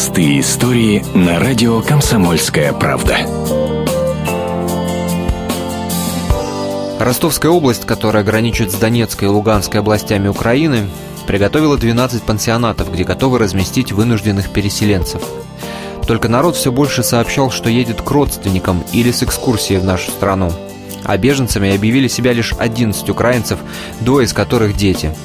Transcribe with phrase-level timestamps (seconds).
[0.00, 3.18] Простые истории на радио «Комсомольская правда».
[6.98, 10.88] Ростовская область, которая граничит с Донецкой и Луганской областями Украины,
[11.26, 15.20] приготовила 12 пансионатов, где готовы разместить вынужденных переселенцев.
[16.06, 20.50] Только народ все больше сообщал, что едет к родственникам или с экскурсией в нашу страну.
[21.04, 23.58] А беженцами объявили себя лишь 11 украинцев,
[24.00, 25.14] двое из которых дети–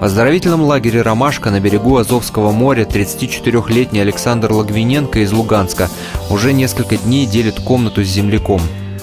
[0.00, 5.90] в оздоровительном лагере «Ромашка» на берегу Азовского моря 34-летний Александр Лагвиненко из Луганска
[6.30, 8.62] уже несколько дней делит комнату с земляком.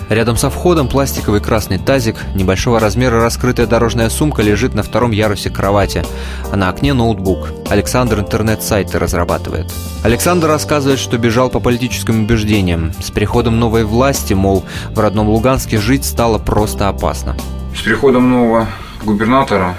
[0.10, 5.52] Рядом со входом пластиковый красный тазик, небольшого размера раскрытая дорожная сумка лежит на втором ярусе
[5.52, 6.04] кровати,
[6.52, 7.50] а на окне ноутбук.
[7.70, 9.72] Александр интернет-сайты разрабатывает.
[10.04, 12.92] Александр рассказывает, что бежал по политическим убеждениям.
[13.00, 17.36] С приходом новой власти, мол, в родном Луганске жить стало просто опасно.
[17.76, 18.68] С приходом нового
[19.04, 19.78] губернатора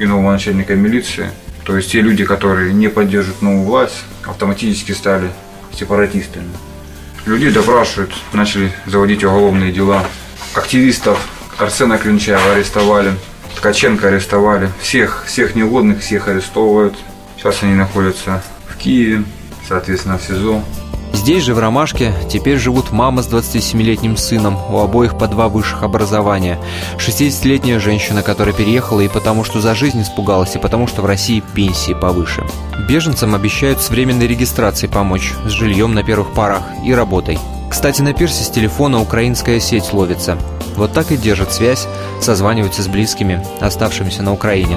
[0.00, 1.30] и нового начальника милиции.
[1.64, 5.30] То есть те люди, которые не поддерживают новую власть, автоматически стали
[5.78, 6.48] сепаратистами.
[7.26, 10.06] Людей допрашивают, начали заводить уголовные дела.
[10.54, 13.12] Активистов Арсена Клинчаева арестовали,
[13.56, 14.70] Ткаченко арестовали.
[14.80, 16.94] Всех, всех неугодных всех арестовывают.
[17.36, 19.24] Сейчас они находятся в Киеве,
[19.68, 20.64] соответственно, в СИЗО.
[21.12, 25.82] Здесь же, в Ромашке, теперь живут мама с 27-летним сыном, у обоих по два высших
[25.82, 26.58] образования,
[26.98, 31.42] 60-летняя женщина, которая переехала и потому, что за жизнь испугалась, и потому, что в России
[31.54, 32.44] пенсии повыше.
[32.88, 37.38] Беженцам обещают с временной регистрацией помочь, с жильем на первых порах и работой.
[37.70, 40.38] Кстати, на пирсе с телефона украинская сеть ловится.
[40.76, 41.86] Вот так и держит связь,
[42.20, 44.76] созваниваются с близкими, оставшимися на Украине.